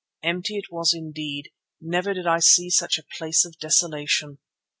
Empty 0.23 0.57
it 0.57 0.71
was 0.71 0.95
indeed; 0.95 1.51
never 1.79 2.11
did 2.15 2.25
I 2.25 2.39
see 2.39 2.71
such 2.71 2.97
a 2.97 3.03
place 3.03 3.45
of 3.45 3.59
desolation. 3.59 4.39